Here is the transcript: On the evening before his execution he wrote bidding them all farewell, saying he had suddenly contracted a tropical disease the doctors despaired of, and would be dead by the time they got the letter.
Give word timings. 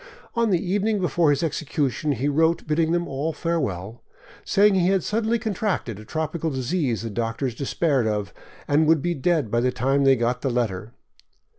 On 0.33 0.49
the 0.49 0.57
evening 0.57 0.99
before 0.99 1.29
his 1.29 1.43
execution 1.43 2.13
he 2.13 2.27
wrote 2.27 2.65
bidding 2.65 2.91
them 2.91 3.07
all 3.07 3.33
farewell, 3.33 4.01
saying 4.43 4.73
he 4.73 4.87
had 4.87 5.03
suddenly 5.03 5.37
contracted 5.37 5.99
a 5.99 6.05
tropical 6.05 6.49
disease 6.49 7.03
the 7.03 7.11
doctors 7.11 7.53
despaired 7.53 8.07
of, 8.07 8.33
and 8.67 8.87
would 8.87 9.03
be 9.03 9.13
dead 9.13 9.51
by 9.51 9.59
the 9.59 9.71
time 9.71 10.03
they 10.03 10.15
got 10.15 10.41
the 10.41 10.49
letter. 10.49 10.95